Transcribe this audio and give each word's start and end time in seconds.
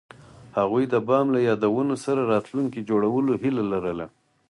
هغوی 0.57 0.83
د 0.93 0.95
بام 1.07 1.27
له 1.35 1.39
یادونو 1.49 1.95
سره 2.05 2.21
راتلونکی 2.33 2.87
جوړولو 2.89 3.31
هیله 3.43 3.63
لرله. 3.71 4.05